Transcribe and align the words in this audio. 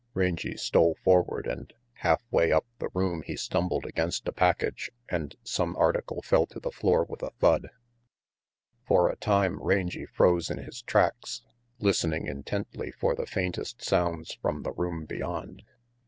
Rangy 0.15 0.57
stole 0.57 0.95
forward 1.03 1.45
and 1.45 1.71
half 1.93 2.23
way 2.31 2.51
up 2.51 2.65
the 2.79 2.89
room 2.95 3.21
he 3.23 3.35
stumbled 3.37 3.85
against 3.85 4.27
a 4.27 4.31
package 4.31 4.89
and 5.07 5.35
some 5.43 5.75
article 5.77 6.23
fell 6.23 6.47
to 6.47 6.59
the 6.59 6.71
floor 6.71 7.05
with 7.07 7.21
a 7.21 7.29
thud. 7.39 7.67
164 8.87 8.87
RANGY 8.87 8.87
PETE 8.87 8.87
For 8.87 9.09
a 9.09 9.17
time 9.17 9.61
Rangy 9.61 10.05
froze 10.07 10.49
in 10.49 10.57
his 10.57 10.81
tracks, 10.81 11.43
listening 11.77 12.25
intently 12.25 12.89
for 12.89 13.13
the 13.13 13.27
faintest 13.27 13.83
sounds 13.83 14.33
from 14.41 14.63
the 14.63 14.71
room 14.73 15.05
beyond. 15.05 15.61